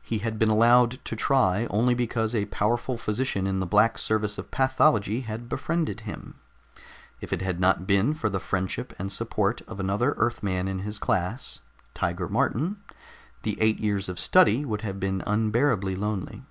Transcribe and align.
He 0.00 0.20
had 0.20 0.38
been 0.38 0.48
allowed 0.48 0.92
to 1.04 1.14
try 1.14 1.66
only 1.68 1.92
because 1.92 2.34
a 2.34 2.46
powerful 2.46 2.96
physician 2.96 3.46
in 3.46 3.60
the 3.60 3.66
Black 3.66 3.98
Service 3.98 4.38
of 4.38 4.50
Pathology 4.50 5.20
had 5.26 5.46
befriended 5.46 6.00
him. 6.08 6.36
If 7.20 7.34
it 7.34 7.42
had 7.42 7.60
not 7.60 7.86
been 7.86 8.14
for 8.14 8.30
the 8.30 8.40
friendship 8.40 8.94
and 8.98 9.12
support 9.12 9.60
of 9.68 9.78
another 9.78 10.12
Earthman 10.16 10.68
in 10.68 10.78
the 10.82 10.92
class, 10.98 11.60
Tiger 11.92 12.30
Martin, 12.30 12.82
the 13.42 13.60
eight 13.60 13.78
years 13.78 14.08
of 14.08 14.18
study 14.18 14.64
would 14.64 14.80
have 14.80 14.98
been 14.98 15.22
unbearably 15.26 15.94
lonely. 15.96 16.44